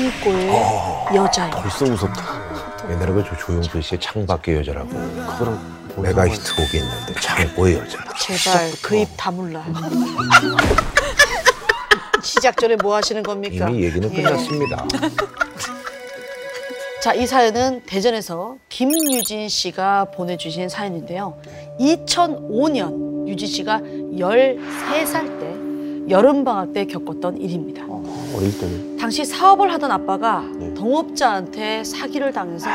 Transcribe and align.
창고의 0.00 0.48
여자입니다. 1.14 1.60
벌써 1.60 1.84
무섭다. 1.84 2.22
옛날에 2.90 3.12
그 3.12 3.22
조용필 3.38 3.82
씨의 3.82 4.00
창밖의 4.00 4.56
여자라고 4.56 4.88
그런 5.38 5.60
메가 5.96 6.26
히트곡이 6.26 6.78
있는데 6.78 7.12
창고의 7.20 7.74
여자. 7.76 7.98
제발 8.18 8.70
그 8.82 8.96
입 8.96 9.08
다물라. 9.18 9.62
시작 12.22 12.56
전에 12.56 12.76
뭐 12.76 12.96
하시는 12.96 13.22
겁니까? 13.22 13.68
이미 13.68 13.84
얘기는 13.84 14.10
예. 14.14 14.22
끝났습니다. 14.22 14.86
자, 17.02 17.14
이 17.14 17.26
사연은 17.26 17.82
대전에서 17.86 18.56
김유진 18.68 19.48
씨가 19.48 20.06
보내주신 20.14 20.68
사연인데요. 20.68 21.38
2005년 21.78 23.26
유진 23.28 23.48
씨가 23.48 23.80
13살 23.80 25.39
때 25.39 25.39
여름 26.10 26.44
방학 26.44 26.72
때 26.72 26.84
겪었던 26.84 27.38
일입니다. 27.40 27.84
어릴 28.36 28.58
때는. 28.58 28.96
당시 28.96 29.24
사업을 29.24 29.72
하던 29.72 29.90
아빠가 29.90 30.44
네. 30.58 30.74
동업자한테 30.74 31.84
사기를 31.84 32.32
당해서 32.32 32.68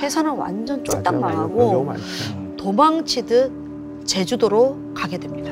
회사는 0.00 0.32
완전 0.32 0.84
쫄딱 0.84 1.18
망하고. 1.18 1.92
도망치듯 2.56 3.52
제주도로 4.04 4.76
가게 4.94 5.18
됩니다. 5.18 5.50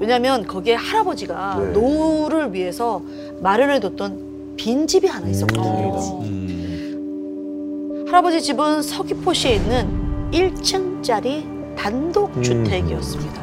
왜냐하면 0.00 0.44
거기에 0.46 0.74
할아버지가 0.74 1.58
네. 1.60 1.66
노후를 1.72 2.52
위해서 2.52 3.02
마련해뒀던 3.40 4.54
빈 4.56 4.86
집이 4.86 5.06
하나 5.06 5.28
있었거든요. 5.28 5.96
음. 6.22 8.04
할아버지 8.08 8.42
집은 8.42 8.82
서귀포시에 8.82 9.54
있는 9.54 10.30
1층짜리 10.32 11.76
단독 11.76 12.36
음. 12.36 12.42
주택이었습니다. 12.42 13.40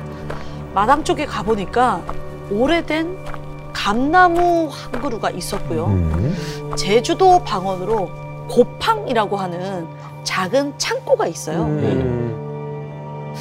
마당 0.74 1.04
쪽에 1.04 1.26
가보니까 1.26 2.04
오래된 2.52 3.18
감나무 3.74 4.70
한 4.72 5.02
그루가 5.02 5.30
있었고요. 5.30 5.86
음. 5.88 6.76
제주도 6.76 7.44
방언으로 7.44 8.10
고팡이라고 8.50 9.38
하는 9.38 9.88
작은 10.24 10.74
창고가 10.78 11.28
있어요. 11.28 11.64
음. 11.64 13.34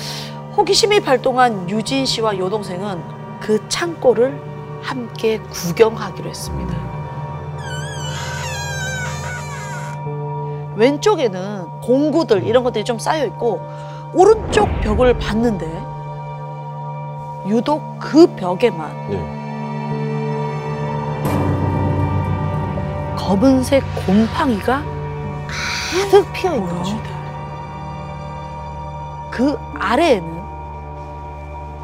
호기심이 0.56 1.00
발동한 1.00 1.68
유진 1.70 2.04
씨와 2.04 2.38
여동생은 2.38 3.00
그 3.40 3.68
창고를 3.68 4.40
함께 4.82 5.38
구경하기로 5.38 6.28
했습니다. 6.28 6.76
왼쪽에는 10.76 11.80
공구들 11.82 12.44
이런 12.44 12.62
것들이 12.62 12.84
좀 12.84 12.98
쌓여 12.98 13.24
있고 13.26 13.60
오른쪽 14.14 14.68
벽을 14.80 15.18
봤는데 15.18 15.66
유독 17.46 17.98
그 17.98 18.26
벽에만 18.34 19.10
네. 19.10 19.38
검은색 23.16 23.84
곰팡이가 24.06 24.82
가득 25.92 26.32
피어 26.32 26.54
있는 26.54 26.68
겁니다. 26.68 27.10
그 29.30 29.58
아래에는 29.78 30.38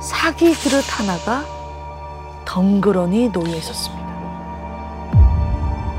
사기 0.00 0.54
그릇 0.54 0.84
하나가 0.98 1.44
덩그러니 2.44 3.30
놓여 3.30 3.54
있었습니다. 3.56 4.04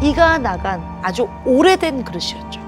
이가 0.02 0.38
나간 0.38 0.84
아주 1.02 1.28
오래된 1.46 2.04
그릇이었죠. 2.04 2.65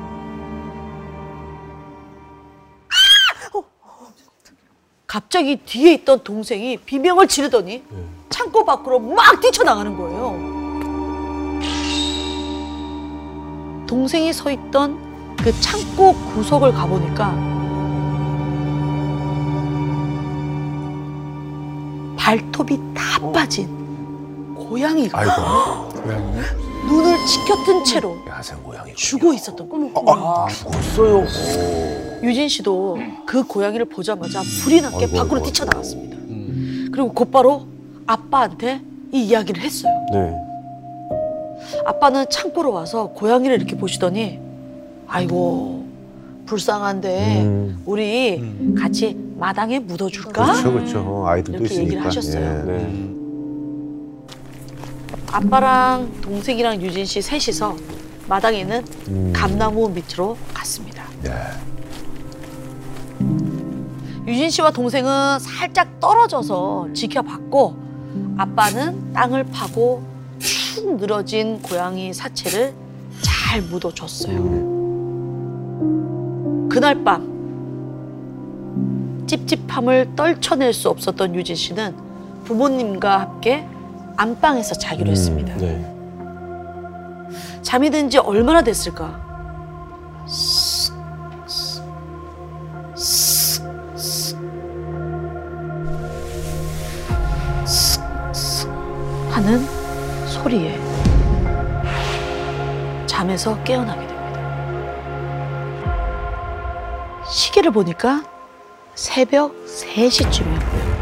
갑자기 5.08 5.56
뒤에 5.56 5.94
있던 5.94 6.22
동생이 6.24 6.78
비명을 6.78 7.30
지르더니 7.30 7.82
창고 8.30 8.66
밖으로 8.66 9.00
막 9.00 9.40
뛰쳐나가는 9.40 9.96
거예요. 9.96 10.58
동생이 13.88 14.34
서 14.34 14.52
있던 14.52 15.36
그 15.38 15.58
창고 15.62 16.14
구석을 16.34 16.74
가보니까 16.74 17.32
발톱이 22.18 22.78
다 22.94 23.32
빠진 23.32 24.54
고양이가 24.56 25.20
아이고 25.20 25.90
고양이. 26.04 26.32
눈을 26.86 27.26
치켜뜬 27.26 27.86
채로 27.86 28.18
야생 28.28 28.62
고양이. 28.62 28.94
죽어 28.96 29.34
있었던 29.34 29.70
거예요. 29.70 29.92
아, 30.06 30.48
죽었어요. 30.50 31.18
오. 31.20 32.07
유진 32.24 32.48
씨도 32.48 32.98
그 33.26 33.44
고양이를 33.44 33.86
보자마자 33.86 34.42
불이 34.64 34.82
났게 34.82 35.06
아이고, 35.06 35.18
밖으로 35.18 35.36
아이고, 35.36 35.46
뛰쳐나갔습니다. 35.48 36.18
음. 36.18 36.90
그리고 36.92 37.14
곧바로 37.14 37.68
아빠한테 38.06 38.82
이 39.14 39.24
이야기를 39.26 39.62
했어요. 39.62 39.92
네. 40.12 40.36
아빠는 41.86 42.26
창고로 42.30 42.72
와서 42.72 43.08
고양이를 43.10 43.56
이렇게 43.58 43.76
보시더니 43.78 44.40
아이고 45.08 45.86
불쌍한데 46.46 47.42
음. 47.44 47.82
우리 47.86 48.38
음. 48.38 48.76
같이 48.78 49.18
마당에 49.38 49.80
묻어줄까? 49.80 50.46
그렇죠, 50.46 50.72
그렇죠. 50.74 51.24
아이들도 51.28 51.60
이렇게 51.60 51.66
있으니까. 51.74 51.84
얘기를 51.86 52.06
하셨어요. 52.06 52.64
예. 52.68 52.72
네. 52.72 53.14
아빠랑 55.32 56.12
동생이랑 56.22 56.82
유진 56.82 57.06
씨 57.06 57.22
셋이서 57.22 57.76
마당에 58.28 58.62
있는 58.62 58.84
음. 59.10 59.34
감나무 59.36 59.90
밑으로 59.90 60.38
갔습니다. 60.54 61.04
네. 61.22 61.32
유진 64.28 64.50
씨와 64.50 64.72
동생은 64.72 65.40
살짝 65.40 66.00
떨어져서 66.02 66.90
지켜봤고 66.94 67.76
아빠는 68.38 69.14
땅을 69.14 69.46
파고 69.46 70.04
축 70.40 70.98
늘어진 70.98 71.62
고양이 71.62 72.14
사체를 72.14 72.74
잘 73.22 73.62
묻어줬어요. 73.62 74.68
그날 76.70 77.04
밤 77.06 77.38
찝찝함을 79.28 80.16
떨쳐낼 80.16 80.74
수 80.74 80.90
없었던 80.90 81.34
유진 81.36 81.56
씨는 81.56 81.96
부모님과 82.44 83.20
함께 83.22 83.66
안방에서 84.18 84.76
자기로 84.76 85.08
음, 85.10 85.12
했습니다. 85.12 85.56
네. 85.58 85.94
잠이 87.62 87.90
든 87.90 88.10
지 88.10 88.18
얼마나 88.18 88.62
됐을까? 88.62 89.26
잠에서 103.48 103.64
깨어나게 103.64 104.06
됩니다. 104.06 104.28
시계를 107.32 107.72
보니까 107.72 108.26
새벽 108.96 109.54
3시쯤이었고요. 109.66 110.98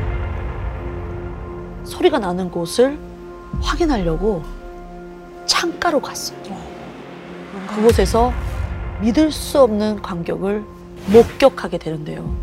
소리가 1.86 2.20
나는 2.20 2.52
곳을 2.52 3.00
확인하려고 3.62 4.44
창가로 5.48 6.00
갔어요. 6.02 6.38
그곳에서 7.68 8.32
믿을 9.02 9.32
수 9.32 9.62
없는 9.62 10.04
광경을 10.04 10.64
목격하게 11.08 11.80
되는데요. 11.80 12.36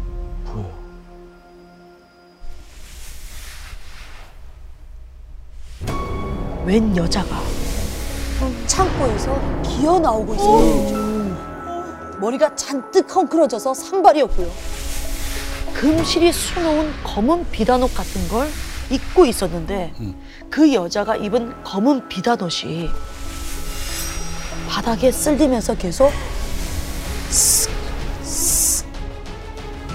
웬 6.65 6.97
여자가 6.97 7.52
창고에서 8.67 9.39
기어 9.63 9.99
나오고 9.99 10.35
있어요. 10.35 12.17
머리가 12.21 12.55
잔뜩 12.55 13.15
헝클어져서 13.15 13.75
산발이었고요. 13.75 14.49
금실이 15.75 16.33
수놓은 16.33 16.93
검은 17.03 17.51
비단옷 17.51 17.95
같은 17.95 18.29
걸 18.29 18.49
입고 18.91 19.27
있었는데 19.27 19.93
음. 20.01 20.15
그 20.51 20.73
여자가 20.73 21.17
입은 21.17 21.65
검은 21.65 22.09
비단옷이 22.09 22.89
바닥에 24.69 25.11
쓸리면서 25.11 25.75
계속 25.75 26.13
쓱, 27.31 27.71
쓱 28.25 28.85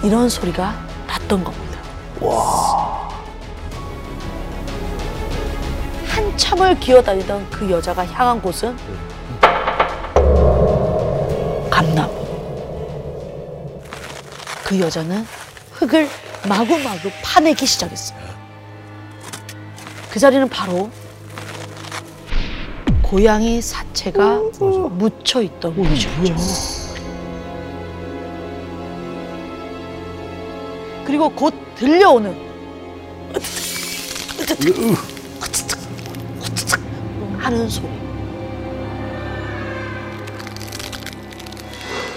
이런 0.04 0.30
소리가 0.30 0.76
났던 1.08 1.44
겁니다. 1.44 1.80
한참을 6.38 6.80
기어다니던 6.80 7.50
그 7.50 7.70
여자가 7.72 8.06
향한 8.06 8.40
곳은 8.40 8.78
감나무. 11.72 12.14
그 14.64 14.80
여자는 14.80 15.26
흙을 15.72 16.08
마구마구 16.48 17.10
파내기 17.24 17.66
시작했어요. 17.66 18.20
그 20.12 20.20
자리는 20.20 20.48
바로 20.48 20.92
고양이 23.02 23.60
사체가 23.60 24.40
묻혀 24.92 25.42
있던 25.42 25.76
곳이었죠. 25.76 26.36
그리고 31.04 31.30
곧 31.30 31.56
들려오는 31.76 32.38
하는 37.48 37.70
소리. 37.70 37.88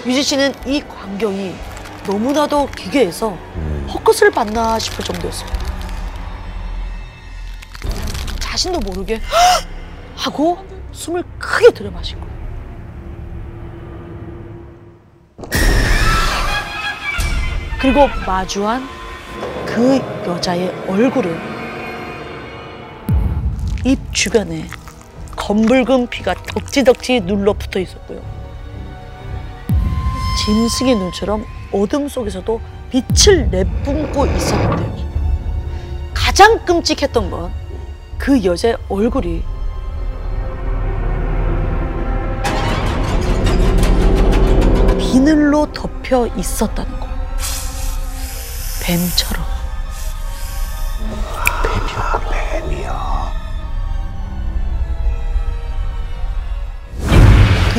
유지 0.05 0.21
씨는 0.23 0.53
이 0.65 0.81
광경이 0.81 1.55
너무나도 2.05 2.67
기괴해서 2.71 3.29
음. 3.29 3.87
헛것을 3.93 4.31
봤나 4.31 4.77
싶을 4.77 5.05
정도였습니다. 5.05 5.59
자신도 8.41 8.81
모르게 8.81 9.21
하고 10.17 10.65
숨을 10.91 11.23
크게 11.39 11.71
들여마신 11.71 12.19
거예요. 12.19 12.31
그리고 17.79 18.09
마주한 18.27 18.85
그 19.65 19.95
여자의 20.27 20.69
얼굴은 20.89 21.39
입 23.85 23.97
주변에 24.13 24.67
검붉은 25.51 26.07
피가 26.07 26.33
덕지덕지 26.33 27.21
눌러 27.21 27.53
붙어 27.53 27.79
있었고요. 27.79 28.21
짐승의 30.45 30.95
눈처럼 30.95 31.45
어둠 31.73 32.07
속에서도 32.07 32.61
빛을 32.89 33.49
내뿜고 33.49 34.25
있었는데요. 34.27 35.11
가장 36.13 36.63
끔찍했던 36.65 37.29
건 37.29 37.61
그 38.21 38.43
여자의 38.43 38.77
얼굴이 38.87 39.43
비늘로 44.99 45.73
덮여 45.73 46.27
있었다는 46.37 46.99
거. 46.99 47.07
뱀처럼. 48.83 49.50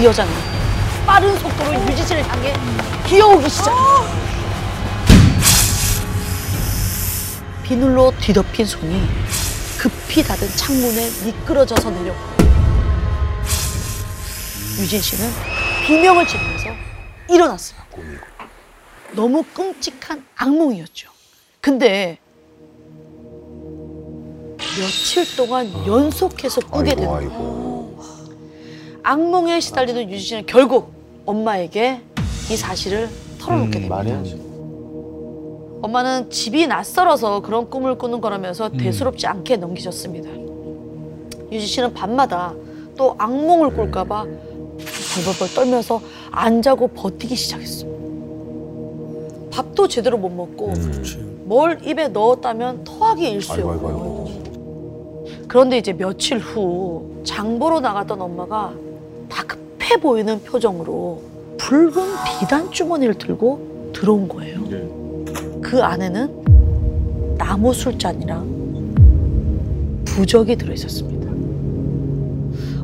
그 0.02 0.06
여자는 0.06 0.32
빠른 1.06 1.38
속도로 1.38 1.75
유진 1.88 2.04
씨를 2.04 2.28
향해 2.28 2.52
기어오기 3.06 3.49
시작. 3.49 3.72
비늘로 7.62 8.12
뒤덮인 8.20 8.66
손이 8.66 9.00
급히 9.78 10.25
닫은 10.25 10.49
창문에 10.56 11.08
미끄러져서 11.25 11.90
내렸고 11.90 12.20
유진 14.81 15.00
씨는 15.00 15.31
비명을 15.87 16.26
지르면서 16.26 16.70
일어났어요. 17.31 17.81
너무 19.12 19.44
끔찍한 19.54 20.25
악몽이었죠. 20.34 21.10
근데 21.60 22.19
며칠 24.76 25.37
동안 25.37 25.70
연속해서 25.87 26.60
꾸게 26.62 26.96
되는 26.96 27.14
아이고 27.14 27.31
거예요. 27.31 27.62
악몽에 29.02 29.60
시달리는 29.60 30.10
유진 30.10 30.19
씨는 30.19 30.46
결국 30.46 30.93
엄마에게 31.26 32.00
이 32.50 32.56
사실을 32.56 33.08
털어놓게 33.38 33.70
됩니다. 33.72 33.96
말해야지. 33.96 34.40
엄마는 35.82 36.31
집이 36.31 36.69
낯설어서 36.69 37.40
그런 37.40 37.69
꿈을 37.69 37.99
꾸는 37.99 38.20
거라면서 38.20 38.69
대수롭지 38.70 39.26
않게 39.26 39.56
넘기셨습니다. 39.56 40.31
유진 41.50 41.66
씨는 41.66 41.93
밤마다 41.93 42.54
또 42.96 43.16
악몽을 43.19 43.75
꿀까봐 43.75 44.22
벌벌벌 44.25 45.54
떨면서 45.54 46.00
안 46.31 46.62
자고 46.62 46.87
버티기 46.88 47.34
시작했어. 47.34 47.87
밥도 49.50 49.88
제대로 49.88 50.16
못 50.16 50.31
먹고 50.31 50.69
음. 50.69 51.43
뭘 51.46 51.78
입에 51.84 52.08
넣었다면 52.08 52.84
토하기 52.84 53.31
일쑤였고. 53.31 54.43
그런데 55.49 55.78
이제 55.78 55.93
며칠 55.93 56.38
후 56.38 57.20
장보러 57.25 57.81
나갔던 57.81 58.20
엄마가 58.22 58.72
다급해 59.32 59.96
보이는 60.00 60.43
표정으로 60.43 61.23
붉은 61.58 62.02
비단 62.26 62.70
주머니를 62.70 63.14
들고 63.14 63.93
들어온 63.94 64.29
거예요. 64.29 64.61
네. 64.69 64.88
그 65.62 65.82
안에는 65.82 67.37
나무 67.38 67.73
술잔이랑 67.73 68.52
부적이 70.05 70.56
들어있었습니다. 70.56 71.23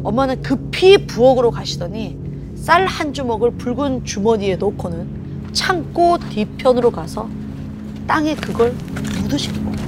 엄마는 0.03 0.41
급히 0.43 1.07
부엌으로 1.07 1.51
가시더니 1.51 2.17
쌀 2.55 2.87
한 2.87 3.13
주먹을 3.13 3.51
붉은 3.53 4.05
주머니에 4.05 4.57
넣고는 4.57 5.07
창고 5.53 6.19
뒤편으로 6.19 6.91
가서 6.91 7.29
땅에 8.07 8.35
그걸 8.35 8.73
묻으시는 9.23 9.65
거예요. 9.65 9.79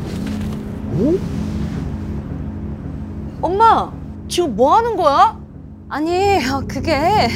엄마, 3.41 3.91
지금 4.29 4.55
뭐 4.57 4.77
하는 4.77 4.97
거야? 4.97 5.40
아니, 5.91 6.39
어, 6.49 6.63
그게 6.69 7.29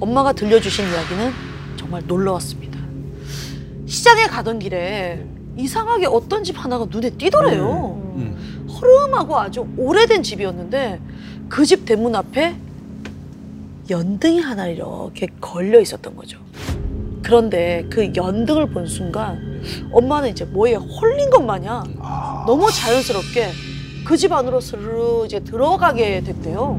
엄마가 0.00 0.32
들려주신 0.32 0.86
이야기는 0.86 1.32
정말 1.76 2.02
놀라웠습니다. 2.06 2.78
시장에 3.86 4.24
가던 4.26 4.58
길에 4.58 5.24
이상하게 5.56 6.06
어떤 6.06 6.42
집 6.42 6.56
하나가 6.62 6.86
눈에 6.90 7.10
띄더래요. 7.10 8.00
음. 8.16 8.66
허름하고 8.68 9.38
아주 9.38 9.66
오래된 9.76 10.22
집이었는데 10.22 11.00
그 11.48 11.64
집 11.64 11.84
대문 11.84 12.14
앞에 12.16 12.56
연등이 13.90 14.40
하나 14.40 14.66
이렇게 14.66 15.28
걸려 15.40 15.78
있었던 15.80 16.16
거죠. 16.16 16.38
그런데 17.22 17.86
그 17.90 18.12
연등을 18.16 18.70
본 18.70 18.86
순간 18.86 19.62
엄마는 19.92 20.30
이제 20.30 20.44
뭐에 20.46 20.74
홀린 20.74 21.30
것 21.30 21.42
마냥 21.42 21.84
아. 22.00 22.44
너무 22.46 22.70
자연스럽게 22.72 23.50
그 24.06 24.16
집 24.16 24.32
안으로 24.32 24.60
스르르 24.60 25.24
이제 25.26 25.40
들어가게 25.40 26.22
됐대요. 26.22 26.78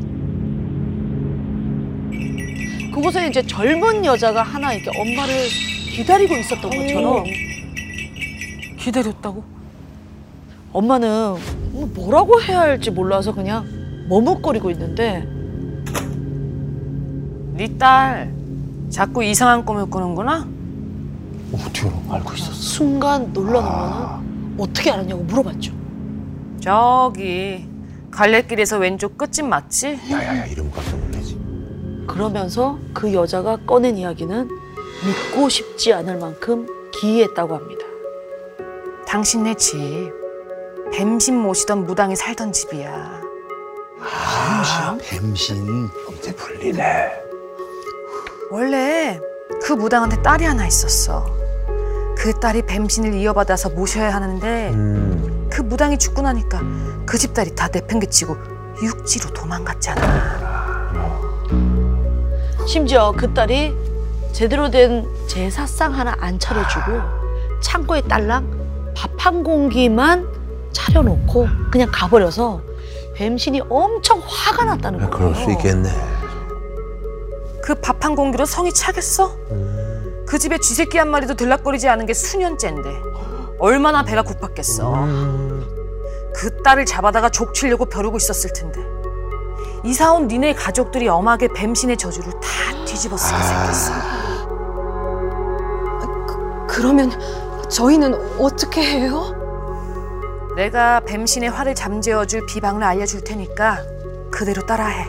그곳에 2.96 3.28
이제 3.28 3.46
젊은 3.46 4.06
여자가 4.06 4.42
하나 4.42 4.72
이렇게 4.72 4.90
엄마를 4.98 5.34
기다리고 5.92 6.34
있었던 6.38 6.70
것처럼 6.72 7.26
기다렸다고? 8.80 9.44
엄마는 10.72 11.36
뭐 11.74 11.90
뭐라고 11.94 12.42
해야 12.42 12.62
할지 12.62 12.90
몰라서 12.92 13.34
그냥 13.34 13.66
머뭇거리고 14.08 14.72
있는데 14.72 15.28
네 17.58 17.68
딸 17.78 18.34
자꾸 18.90 19.24
이상한 19.26 19.66
꿈을 19.66 19.88
꾸는구나? 19.88 20.48
어떻게 21.52 21.90
알고 22.10 22.34
있었어? 22.34 22.54
순간 22.54 23.34
놀란 23.34 23.66
엄마는 23.66 24.56
어떻게 24.58 24.90
알았냐고 24.92 25.24
물어봤죠. 25.24 25.74
저기 26.62 27.66
갈래길에서 28.12 28.78
왼쪽 28.78 29.18
끝집 29.18 29.46
맞지? 29.46 30.00
야야야 30.10 30.46
이름 30.46 30.72
깜짝 30.72 30.98
놀라지. 30.98 31.38
그러면서 32.08 32.78
그 32.94 33.14
여자가 33.14 33.58
꺼낸 33.66 33.98
이야기는 33.98 34.50
믿고 35.06 35.50
싶지 35.50 35.94
않을 35.94 36.18
만큼 36.18 36.68
기이했다고 36.92 37.56
합니다. 37.56 37.86
당신네 39.08 39.56
집 39.56 39.76
뱀신 40.94 41.38
모시던 41.38 41.86
무당이 41.86 42.16
살던 42.16 42.54
집이야. 42.54 43.22
아, 44.02 44.98
뱀신 45.02 45.90
이제 46.18 46.34
풀리네. 46.36 47.12
원래 48.52 49.20
그 49.64 49.74
무당한테 49.74 50.22
딸이 50.22 50.46
하나 50.46 50.66
있었어. 50.68 51.26
그 52.18 52.34
딸이 52.40 52.64
뱀신을 52.64 53.14
이어받아서 53.16 53.70
모셔야 53.72 54.14
하는데 54.14 54.70
음. 54.74 55.48
그 55.52 55.62
무당이 55.62 55.98
죽고 55.98 56.22
나니까 56.22 56.62
그 57.06 57.18
집 57.18 57.34
딸이 57.34 57.56
다 57.56 57.68
내팽개치고 57.72 58.36
육지로 58.84 59.32
도망갔잖아. 59.34 60.45
심지어 62.66 63.12
그 63.16 63.34
딸이 63.34 63.74
제대로 64.32 64.70
된 64.70 65.08
제사상 65.28 65.94
하나 65.94 66.16
안 66.20 66.38
차려주고 66.40 66.92
창고에 67.62 68.02
딸랑 68.02 68.94
밥 68.96 69.12
한 69.18 69.44
공기만 69.44 70.28
차려놓고 70.72 71.48
그냥 71.72 71.90
가버려서 71.92 72.62
뱀신이 73.16 73.62
엄청 73.70 74.22
화가 74.24 74.66
났다는 74.66 75.02
아, 75.04 75.10
거예요. 75.10 75.34
그럴 75.34 75.36
수 75.36 75.52
있겠네. 75.52 75.90
그 77.64 77.74
밥 77.82 78.06
한 78.06 78.16
공기로 78.16 78.46
성이 78.46 78.72
차겠어? 78.72 79.36
음. 79.52 80.24
그 80.28 80.38
집에 80.38 80.58
쥐새끼 80.60 80.98
한 81.00 81.10
마리도 81.10 81.34
들락거리지 81.34 81.88
않은 81.90 82.06
게 82.06 82.14
수년째인데 82.14 82.90
얼마나 83.58 84.04
배가 84.04 84.22
고팠겠어. 84.22 84.94
음. 84.94 85.66
그 86.36 86.62
딸을 86.62 86.86
잡아다가 86.86 87.30
족치려고 87.30 87.86
벼르고 87.86 88.18
있었을 88.18 88.54
텐데 88.54 88.82
이사 89.86 90.14
온 90.14 90.28
니네 90.28 90.56
가족들이 90.56 91.08
엄하게 91.08 91.50
뱀신의 91.56 91.98
저주를 91.98 92.32
다 92.34 92.86
뒤집어쓰게 92.86 93.38
생겼어. 93.40 93.94
그러면 96.68 97.12
저희는 97.70 98.14
어떻게 98.40 98.82
해요? 98.82 99.34
내가 100.56 101.00
뱀신의 101.02 101.50
화를 101.52 101.76
잠재워줄 101.76 102.48
비방을 102.48 102.84
알려줄 102.84 103.24
테니까 103.24 103.80
그대로 104.32 104.66
따라해. 104.66 105.06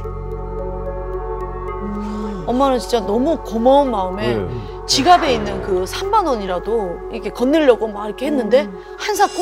엄마는 2.47 2.78
진짜 2.78 3.00
너무 3.00 3.38
고마운 3.42 3.90
마음에 3.90 4.37
네. 4.37 4.87
지갑에 4.87 5.33
있는 5.35 5.62
그 5.62 5.85
3만 5.85 6.26
원이라도 6.26 7.11
이렇게 7.11 7.30
건네려고 7.30 7.88
막 7.88 8.06
이렇게 8.06 8.26
했는데 8.26 8.71
한사코 8.99 9.33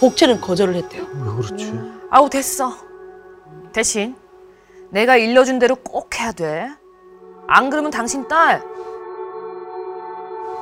복채는 0.00 0.40
거절을 0.42 0.74
했대요. 0.74 1.04
왜 1.14 1.42
그렇지? 1.42 1.72
아우 2.10 2.28
됐어. 2.28 2.74
대신 3.72 4.14
내가 4.90 5.16
일러준 5.16 5.58
대로 5.58 5.76
꼭 5.76 6.18
해야 6.18 6.32
돼. 6.32 6.68
안 7.46 7.70
그러면 7.70 7.90
당신 7.90 8.26
딸 8.28 8.62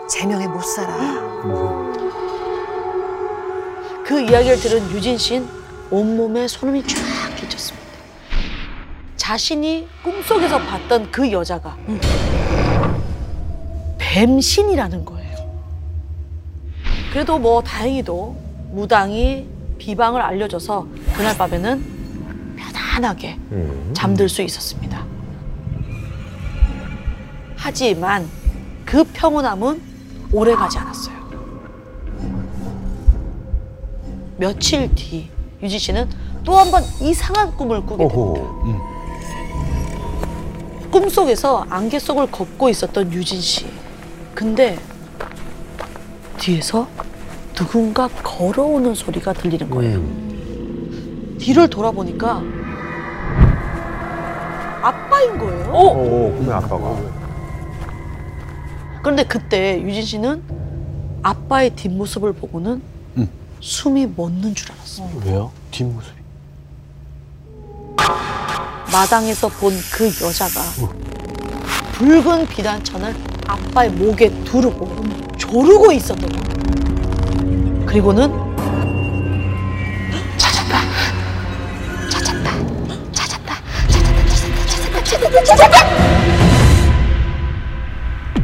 제명에 0.09 0.47
못 0.47 0.63
살아. 0.63 0.97
그 4.05 4.21
이야기를 4.21 4.57
들은 4.57 4.91
유진 4.91 5.19
씨는 5.19 5.47
온몸에 5.91 6.47
소름이 6.49 6.87
쫙 6.87 6.97
끼쳤습니다. 7.37 7.87
자신이 9.17 9.87
꿈속에서 10.03 10.59
봤던 10.59 11.11
그 11.11 11.31
여자가 11.31 11.77
뱀신이라는 13.99 15.05
거예요. 15.05 15.37
그래도 17.13 17.39
뭐 17.39 17.63
다행히도 17.63 18.37
무당이 18.73 19.47
비방을 19.79 20.21
알려줘서 20.21 20.87
그날 21.15 21.37
밤에는 21.37 21.98
편안하게 22.99 23.39
음. 23.53 23.91
잠들 23.95 24.29
수 24.29 24.43
있었습니다. 24.43 25.05
하지만 27.57 28.29
그 28.85 29.05
평온함은 29.05 29.81
오래 30.33 30.55
가지 30.55 30.79
않았어요. 30.79 31.17
며칠 34.37 34.93
뒤 34.95 35.29
유지 35.63 35.79
씨는 35.79 36.09
또 36.45 36.57
한 36.59 36.71
번 36.71 36.83
이상한 37.01 37.55
꿈을 37.57 37.81
꾸게 37.83 38.07
됩니다. 38.09 38.15
오호. 38.21 38.89
꿈속에서 40.91 41.67
안개 41.69 41.99
속을 41.99 42.31
걷고 42.31 42.69
있었던 42.71 43.13
유진 43.13 43.41
씨. 43.41 43.67
근데 44.35 44.79
뒤에서 46.39 46.89
누군가 47.55 48.09
걸어오는 48.09 48.95
소리가 48.95 49.33
들리는 49.35 49.69
거예요. 49.69 50.01
뒤를 51.39 51.69
돌아보니까 51.69 52.43
아빠인 54.83 55.39
거예요. 55.39 55.71
오, 55.73 56.33
그러면 56.39 56.53
아빠가. 56.53 56.97
그런데 59.03 59.25
그때 59.25 59.81
유진 59.83 60.03
씨는 60.05 60.43
아빠의 61.23 61.71
뒷모습을 61.71 62.33
보고는 62.35 62.83
응. 63.19 63.29
숨이 63.61 64.07
멎는 64.17 64.55
줄 64.55 64.71
알았어요. 64.73 65.09
왜요? 65.25 65.51
뒷모습이. 65.71 66.19
마당에서 68.93 69.49
본 69.49 69.73
그 69.93 70.07
여자가 70.25 70.61
붉은 71.93 72.47
비단천을 72.47 73.15
아빠의 73.47 73.91
목에 73.91 74.31
두르고 74.45 74.89
조르고 75.37 75.93
있었던 75.93 76.29
거예요. 76.29 77.87
그리고는 77.87 78.48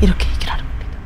이렇게 0.00 0.28
얘기를 0.30 0.52
하는 0.52 0.64
겁니다. 0.64 0.99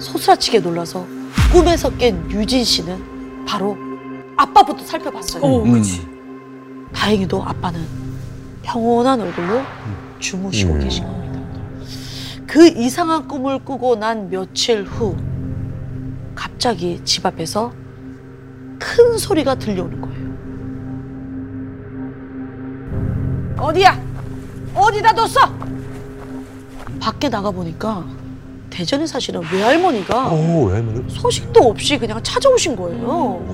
소스라치게 0.00 0.60
놀라서 0.60 1.06
꿈에서 1.52 1.90
깬 1.96 2.30
유진 2.30 2.64
씨는 2.64 3.44
바로 3.46 3.76
아빠부터 4.36 4.84
살펴봤어요. 4.84 5.62
음. 5.62 6.90
다행히도 6.92 7.42
아빠는 7.42 7.80
평온한 8.62 9.20
얼굴로 9.20 9.62
주무시고 10.18 10.74
음. 10.74 10.80
계신 10.80 11.04
겁니다. 11.04 11.40
그 12.46 12.68
이상한 12.68 13.26
꿈을 13.28 13.64
꾸고 13.64 13.96
난 13.96 14.28
며칠 14.28 14.84
후 14.84 15.16
갑자기 16.34 17.00
집 17.04 17.24
앞에서 17.24 17.72
큰 18.78 19.18
소리가 19.18 19.54
들려오는 19.56 20.00
거예요. 20.00 20.19
어디야? 23.60 24.00
어디다 24.74 25.12
뒀어? 25.14 25.28
밖에 27.00 27.28
나가 27.28 27.50
보니까 27.50 28.04
대전에 28.70 29.06
사시는 29.06 29.42
외할머니가 29.52 30.28
오, 30.28 30.70
할머니? 30.70 31.04
소식도 31.12 31.60
없이 31.68 31.98
그냥 31.98 32.22
찾아오신 32.22 32.76
거예요. 32.76 33.44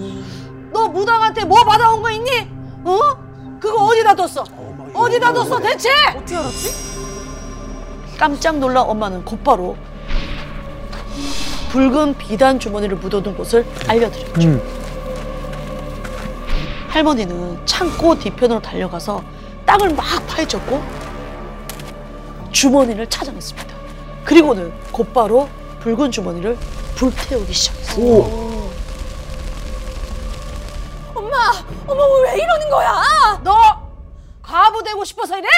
너 0.73 0.89
무당한테 0.89 1.45
뭐 1.45 1.63
받아온 1.65 2.03
거 2.03 2.11
있니? 2.11 2.31
어? 2.85 2.99
그거 3.61 3.87
어디다 3.87 4.15
뒀어? 4.15 4.45
어디다 4.93 5.33
뒀어 5.33 5.59
대체? 5.61 5.89
어떻게 6.15 6.37
알았지? 6.37 6.97
깜짝 8.19 8.59
놀란 8.59 8.85
엄마는 8.89 9.25
곧바로 9.25 9.77
붉은 11.71 12.17
비단 12.17 12.59
주머니를 12.59 12.97
묻어둔 12.97 13.37
곳을 13.37 13.67
알려드렸죠. 13.89 14.41
음. 14.43 14.63
할머니는 16.89 17.59
창고 17.67 18.19
뒤편으로 18.19 18.61
달려가서 18.61 19.23
땅을 19.67 19.91
막 19.91 20.05
파헤쳤고 20.29 20.83
주머니를 22.53 23.07
찾아냈습니다. 23.09 23.75
그리고는 24.25 24.73
곧바로 24.93 25.49
붉은 25.81 26.11
주머니를 26.11 26.57
불태우기 26.95 27.53
시작했어요. 27.53 28.71
엄마, 31.15 31.37
어머 31.87 32.05
왜 32.23 32.39
이러는 32.39 32.71
거야? 32.71 33.41
너 33.43 33.55
과부 34.43 34.83
되고 34.83 35.05
싶어서 35.05 35.37
이래? 35.37 35.49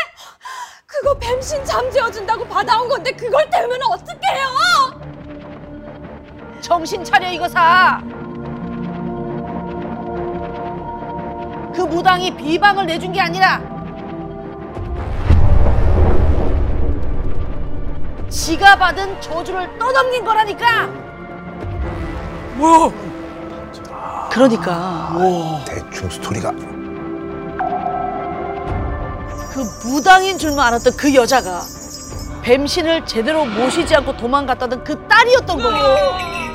그거 0.86 1.14
뱀신 1.18 1.64
잠재워준다고 1.64 2.46
받아온 2.48 2.88
건데 2.88 3.12
그걸 3.12 3.48
때우면 3.50 3.78
어떡해요? 3.82 5.00
정신 6.60 7.04
차려 7.04 7.30
이거사. 7.30 8.00
그 11.74 11.82
무당이 11.82 12.34
비방을 12.36 12.86
내준 12.86 13.12
게 13.12 13.20
아니라 13.20 13.60
지가 18.48 18.76
받은 18.78 19.20
저주를 19.20 19.78
떠넘긴 19.78 20.24
거라니까. 20.24 20.86
뭐야? 22.56 22.90
그러니까 24.30 25.62
대충 25.66 26.08
스토리가. 26.08 26.52
그 29.52 29.60
무당인 29.84 30.38
줄만 30.38 30.66
알았던 30.68 30.94
그 30.96 31.14
여자가 31.14 31.60
뱀신을 32.40 33.04
제대로 33.04 33.44
모시지 33.44 33.94
않고 33.94 34.16
도망갔다던 34.16 34.82
그 34.82 34.98
딸이었던 35.06 35.58
거예요. 35.58 36.48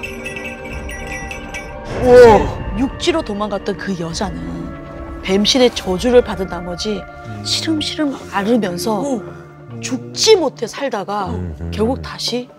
육지로 2.79 3.21
도망갔던 3.21 3.77
그 3.77 3.99
여자는 3.99 5.21
뱀신의 5.21 5.75
저주를 5.75 6.23
받은 6.23 6.47
나머지 6.47 7.03
시름시름 7.43 8.17
앓으면서 8.31 9.42
죽지 9.81 10.35
못해 10.35 10.67
살다가 10.67 11.27
음. 11.27 11.71
결국 11.73 12.01
다시 12.01 12.49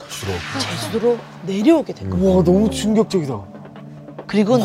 제주도로 0.58 1.18
내려오게 1.46 1.92
된 1.94 2.10
거예요. 2.10 2.36
와 2.36 2.42
너무 2.44 2.70
충격적이다. 2.70 3.40
그리고 4.26 4.58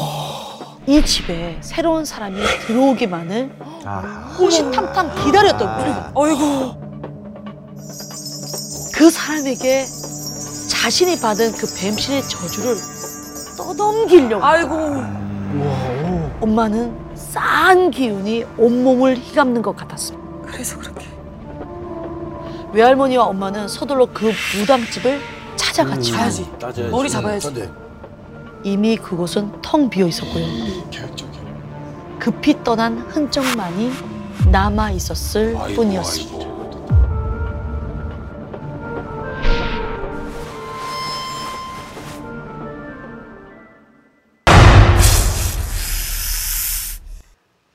이 0.87 1.03
집에 1.05 1.57
새로운 1.61 2.05
사람이 2.05 2.37
들어오기만을 2.65 3.51
아, 3.85 4.35
호시탐탐 4.39 5.25
기다렸던 5.25 5.77
거예요. 5.77 6.11
어이구. 6.15 6.73
그 8.95 9.09
사람에게 9.09 9.85
자신이 10.67 11.19
받은 11.21 11.51
그 11.53 11.67
뱀신의 11.79 12.23
저주를 12.23 12.75
떠넘기려고 13.57 14.43
아이고. 14.43 14.75
와. 14.75 16.29
엄마는 16.41 16.95
싼 17.15 17.91
기운이 17.91 18.45
온몸을 18.57 19.17
휘감는 19.17 19.61
것 19.61 19.75
같았습니다. 19.75 20.27
그래서 20.51 20.77
그렇게. 20.79 21.08
외할머니와 22.73 23.25
엄마는 23.25 23.67
서둘러 23.67 24.07
그 24.13 24.31
무당집을 24.57 25.19
찾아갔죠. 25.55 26.15
가야지. 26.15 26.49
머리 26.91 27.09
잡아야지. 27.09 27.69
이미 28.63 28.97
그곳은 28.97 29.61
텅 29.61 29.89
비어 29.89 30.07
있었고요. 30.07 30.45
급히 32.19 32.61
떠난 32.63 32.97
흔적만이 32.99 33.91
남아 34.51 34.91
있었을 34.91 35.53
뿐이었습니다. 35.75 36.49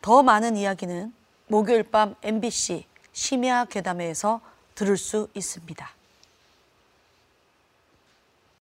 더 0.03 0.23
많은 0.23 0.55
이야기는 0.59 1.15
목요일 1.49 1.83
밤 1.85 2.15
MBC 2.23 2.85
심야 3.13 3.65
괴담회에서 3.65 4.43
들을 4.75 4.97
수 4.97 5.29
있습니다. 5.35 6.04